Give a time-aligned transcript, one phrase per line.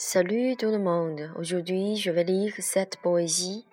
[0.00, 1.28] Salut tout le monde.
[1.40, 3.66] Aujourd'hui, je vais lire cette poésie.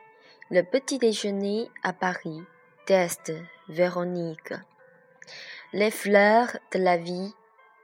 [0.49, 2.41] Le petit déjeuner à Paris.
[2.87, 3.31] Test
[3.69, 4.53] Véronique.
[5.71, 7.31] Les fleurs de la vie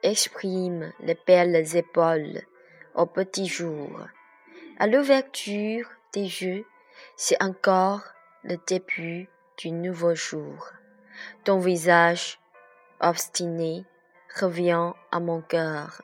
[0.02, 2.41] expriment les belles épaules
[2.95, 4.07] au petit jour.
[4.80, 6.66] À l'ouverture des yeux,
[7.16, 8.02] c'est encore
[8.44, 10.71] le début du nouveau jour.
[11.44, 12.39] Ton visage
[13.02, 13.85] obstiné
[14.35, 16.02] revient à mon cœur.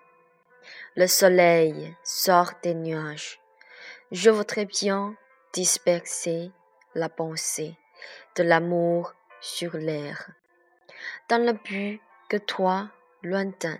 [0.97, 3.39] Le soleil sort des nuages.
[4.11, 5.15] Je voudrais bien
[5.53, 6.51] disperser
[6.95, 7.77] la pensée
[8.35, 10.31] de l'amour sur l'air,
[11.29, 12.89] dans le but que toi,
[13.21, 13.77] lointain,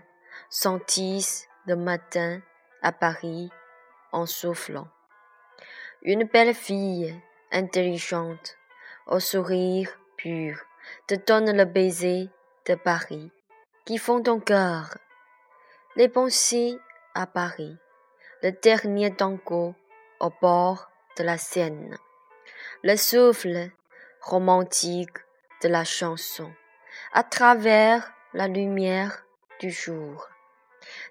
[0.51, 2.39] sentisses le matin
[2.83, 3.49] à Paris
[4.11, 4.87] en soufflant.
[6.03, 7.19] Une belle fille
[7.51, 8.57] intelligente,
[9.07, 10.59] au sourire pur,
[11.07, 12.29] te donne le baiser
[12.67, 13.31] de Paris
[13.85, 14.95] qui font ton cœur
[15.97, 16.77] les pensées
[17.17, 17.75] à Paris,
[18.43, 19.73] le dernier tango
[20.19, 21.97] au bord de la Seine,
[22.83, 23.71] le souffle
[24.21, 25.17] romantique
[25.63, 26.51] de la chanson
[27.13, 29.25] à travers la lumière
[29.59, 30.29] du jour,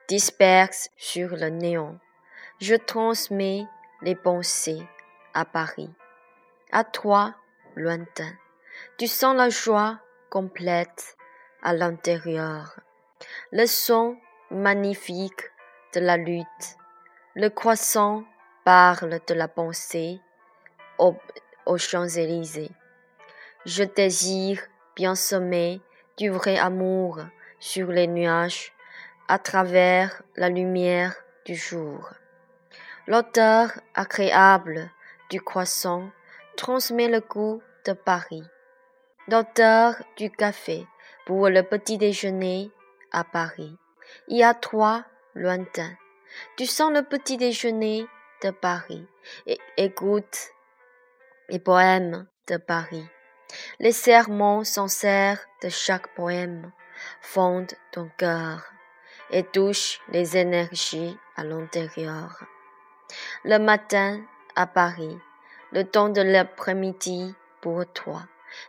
[0.07, 1.99] disperse sur le néon.
[2.61, 3.67] Je transmets
[4.01, 4.87] les pensées
[5.35, 5.91] à Paris,
[6.71, 7.35] à toi,
[7.75, 8.33] lointain.
[8.97, 9.99] Tu sens la joie
[10.31, 11.17] complète
[11.65, 12.79] à l'intérieur.
[13.51, 14.17] Le son
[14.53, 15.51] magnifique
[15.95, 16.77] de la lutte.
[17.35, 18.25] Le croissant
[18.65, 20.21] parle de la pensée
[20.99, 21.17] aux,
[21.77, 22.71] Champs-Élysées.
[23.65, 24.61] Je désire
[24.95, 25.81] bien sommer
[26.17, 27.21] du vrai amour
[27.59, 28.73] sur les nuages
[29.29, 31.15] à travers la lumière
[31.45, 32.11] du jour.
[33.07, 34.91] L'auteur agréable
[35.31, 36.11] du croissant
[36.57, 38.45] transmet le goût de Paris.
[39.29, 40.87] L'auteur du café
[41.27, 42.71] pour le petit déjeuner
[43.13, 43.77] à Paris.
[44.29, 45.05] Il y a trois
[45.37, 45.97] lointains.
[46.57, 48.07] Tu sens le petit déjeuner
[48.43, 49.07] de Paris
[49.47, 50.51] et écoute
[51.49, 53.07] les poèmes de Paris.
[53.79, 56.73] Les serments sincères de chaque poème
[57.21, 58.65] fondent ton cœur
[59.31, 62.45] et touchent les énergies à l'intérieur.
[63.45, 64.21] Le matin
[64.57, 65.17] à Paris,
[65.73, 68.23] le temps de l'après-midi pour toi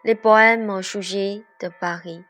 [0.03, 2.23] les poèmes sujet de Paris.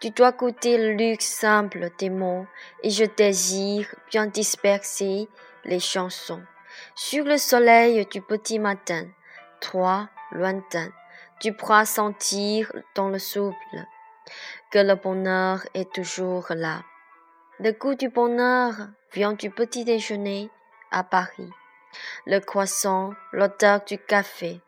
[0.00, 2.46] Tu dois goûter le luxe simple des mots
[2.82, 5.28] et je désire bien disperser
[5.64, 6.42] les chansons.
[6.94, 9.06] Sur le soleil du petit matin,
[9.60, 10.90] toi, lointain,
[11.40, 13.84] tu pourras sentir dans le souple
[14.70, 16.82] que le bonheur est toujours là.
[17.60, 18.74] Le goût du bonheur
[19.12, 20.50] vient du petit déjeuner
[20.90, 21.50] à Paris.
[22.26, 24.60] Le croissant, l'odeur du café,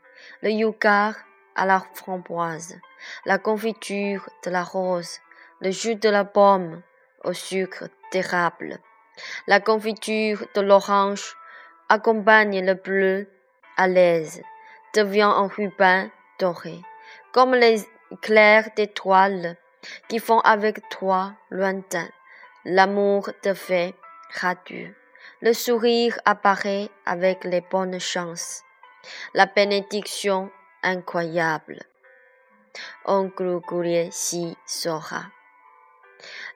[0.43, 1.15] le yogar
[1.57, 2.79] à la framboise,
[3.25, 5.21] la confiture de la rose,
[5.61, 6.83] le jus de la pomme
[7.25, 8.79] au sucre d'érable.
[9.47, 11.37] La confiture de l'orange
[11.89, 13.29] accompagne le bleu
[13.77, 14.43] à l'aise,
[14.95, 16.09] devient un ruban
[16.39, 16.81] doré,
[17.33, 17.81] comme les
[18.21, 19.57] clairs d'étoiles
[20.09, 22.09] qui font avec toi lointain.
[22.65, 23.95] L'amour te fait
[24.41, 24.95] radieux.
[25.41, 28.63] Le sourire apparaît avec les bonnes chances.
[29.35, 30.51] La bénédiction
[30.87, 31.83] incroyable.
[33.05, 33.61] Oncle
[34.11, 35.25] s'y saura.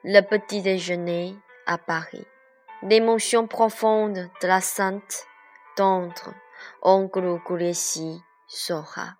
[0.03, 1.35] Le petit déjeuner
[1.67, 2.25] à Paris.
[2.83, 5.27] L'émotion profonde de la sainte
[5.75, 6.33] tendre.
[6.81, 9.17] Oncle s'y saura.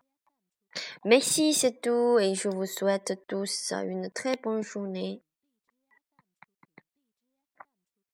[1.03, 5.21] Merci, c'est tout et je vous souhaite tous une très bonne journée.